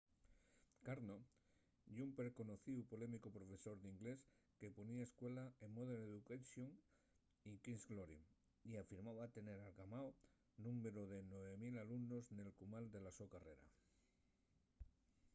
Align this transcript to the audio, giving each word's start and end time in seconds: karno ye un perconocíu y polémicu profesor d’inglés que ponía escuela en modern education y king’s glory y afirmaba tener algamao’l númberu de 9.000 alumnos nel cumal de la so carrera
karno 0.85 1.17
ye 1.93 2.01
un 2.07 2.13
perconocíu 2.19 2.75
y 2.79 2.89
polémicu 2.91 3.27
profesor 3.37 3.75
d’inglés 3.79 4.19
que 4.59 4.75
ponía 4.77 5.05
escuela 5.07 5.43
en 5.63 5.69
modern 5.77 6.03
education 6.19 6.69
y 7.49 7.51
king’s 7.63 7.85
glory 7.91 8.21
y 8.69 8.71
afirmaba 8.81 9.25
tener 9.37 9.57
algamao’l 9.59 10.15
númberu 10.65 11.01
de 11.13 11.19
9.000 11.23 11.83
alumnos 11.85 12.23
nel 12.37 12.51
cumal 12.59 12.85
de 12.93 12.99
la 13.05 13.11
so 13.17 13.25
carrera 13.33 13.67